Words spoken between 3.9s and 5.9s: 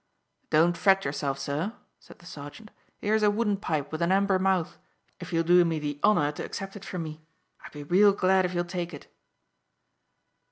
with an amber mouth, if you'll do me